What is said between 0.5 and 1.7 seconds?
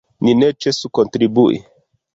ĉesu kontribui.